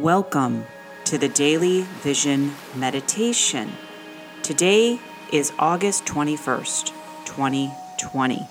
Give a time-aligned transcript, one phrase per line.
[0.00, 0.64] Welcome
[1.04, 3.70] to the Daily Vision Meditation.
[4.42, 4.98] Today
[5.30, 6.86] is August 21st,
[7.26, 8.48] 2020.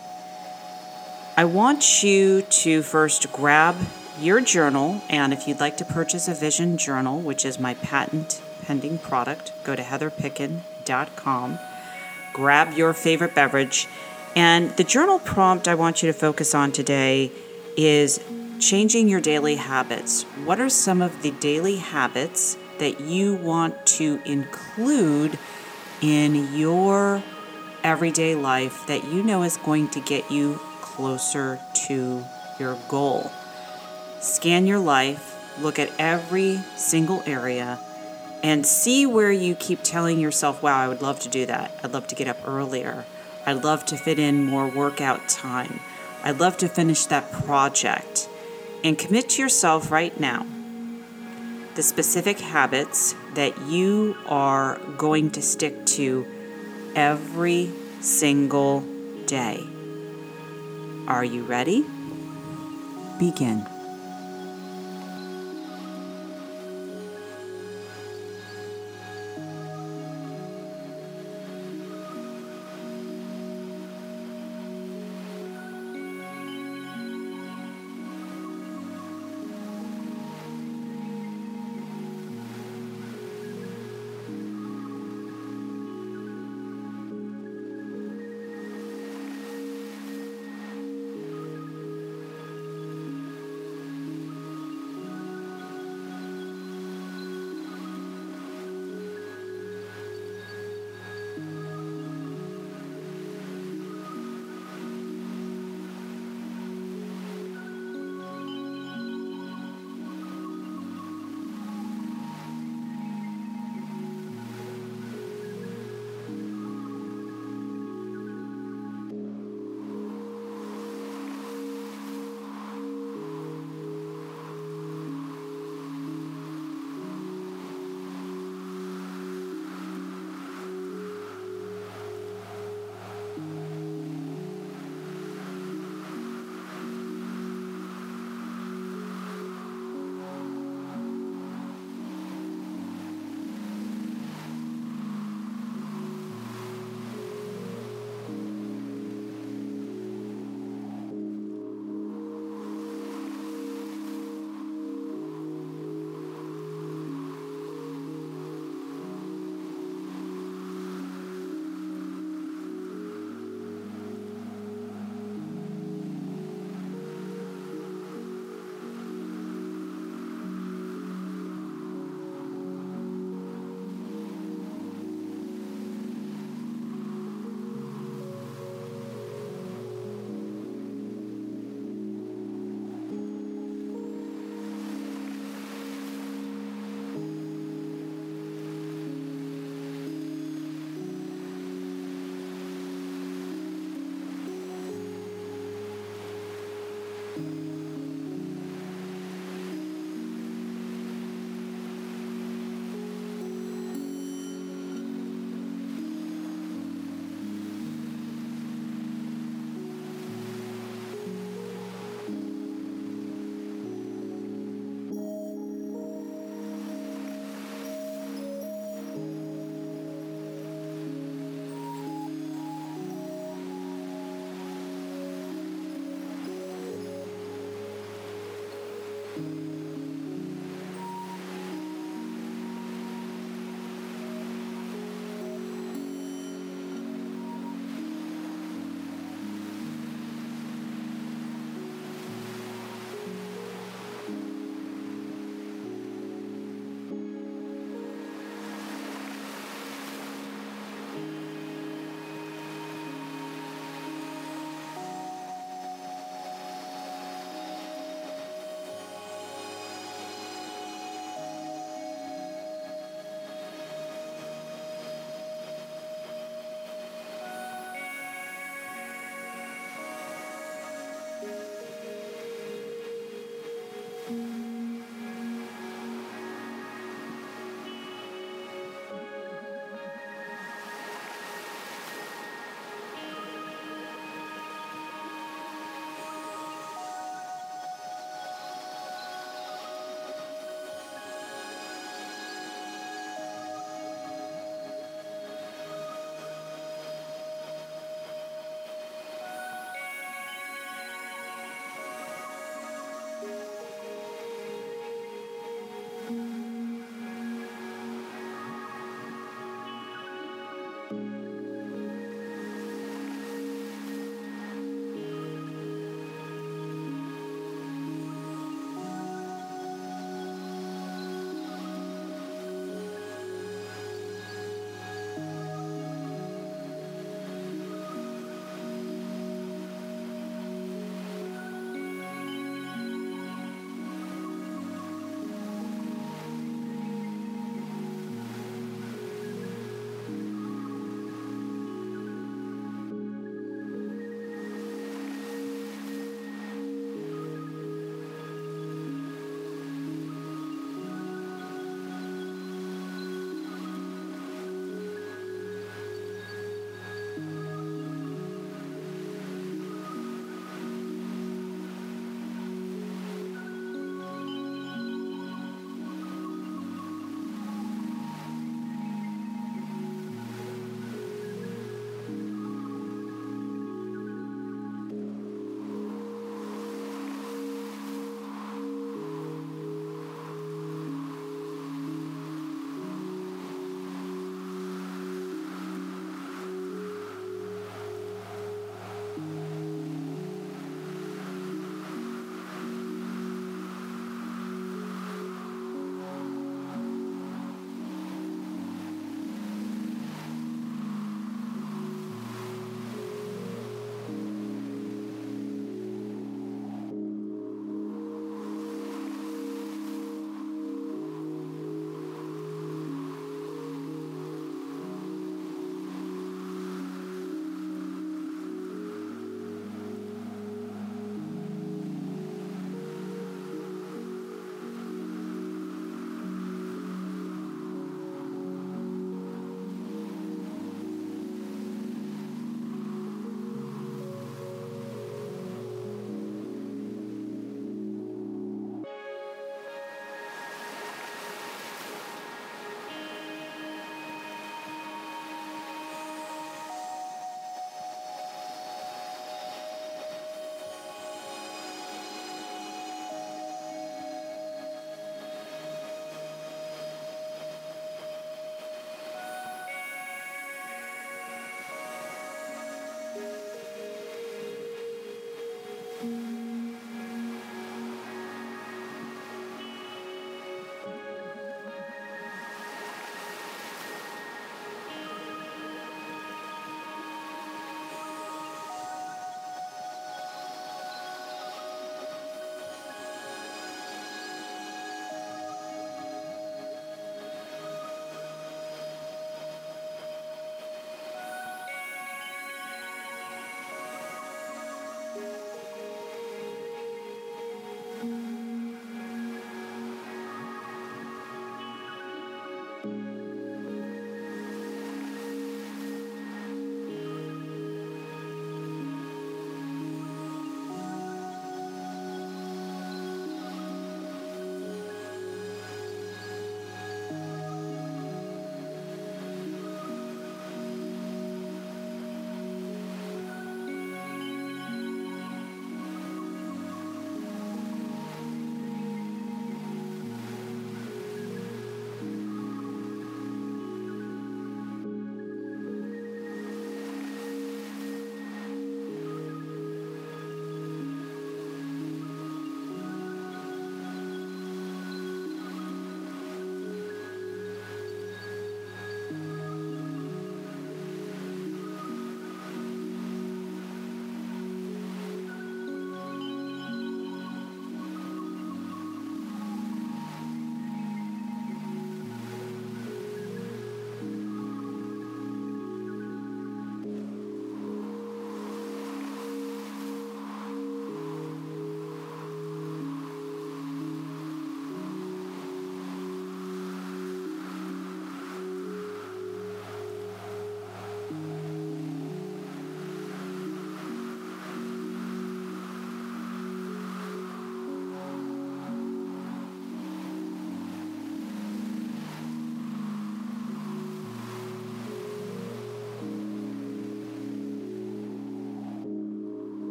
[1.36, 3.76] I want you to first grab
[4.20, 8.44] your journal, and if you'd like to purchase a vision journal, which is my patent
[8.62, 11.60] pending product, go to heatherpicken.com,
[12.32, 13.88] grab your favorite beverage,
[14.36, 17.32] and the journal prompt I want you to focus on today
[17.76, 18.20] is
[18.60, 20.24] changing your daily habits.
[20.46, 25.38] What are some of the daily habits that you want to include
[26.02, 27.24] in your
[27.84, 32.24] everyday life that you know is going to get you closer to
[32.60, 33.32] your goal?
[34.22, 37.80] Scan your life, look at every single area,
[38.44, 41.72] and see where you keep telling yourself, wow, I would love to do that.
[41.84, 43.06] I'd love to get up earlier.
[43.46, 45.80] I'd love to fit in more workout time.
[46.24, 48.19] I'd love to finish that project.
[48.84, 50.46] And commit to yourself right now
[51.76, 56.26] the specific habits that you are going to stick to
[56.96, 57.72] every
[58.02, 58.82] single
[59.26, 59.64] day.
[61.08, 61.86] Are you ready?
[63.18, 63.66] Begin.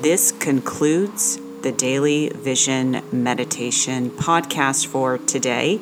[0.00, 5.80] This concludes the Daily Vision Meditation podcast for today.